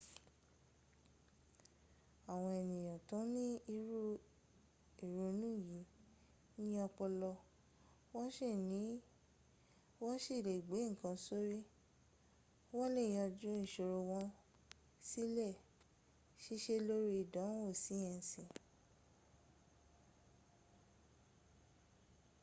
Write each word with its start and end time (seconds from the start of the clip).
àwọn 2.31 2.51
ènìyàn 2.61 2.99
tó 3.09 3.19
ní 3.33 3.43
irú 3.75 4.01
ìrònú 5.05 5.49
yìí 5.69 5.85
ní 6.63 6.69
ọpọlọ 6.87 7.31
wọ́n 8.13 10.19
sì 10.25 10.35
lè 10.45 10.53
gbé 10.67 10.79
ǹkan 10.93 11.17
sórí 11.25 11.59
wọ́n 12.75 12.91
lè 12.95 13.03
yànjú 13.15 13.49
ìṣòro 13.65 13.99
wọ́n 14.11 14.27
sì 15.09 15.21
lè 15.37 15.49
ṣiṣẹ́ 16.43 16.83
lórí 16.87 17.11
ìdánwò 17.23 17.67
síẹ́nsì 17.83 18.43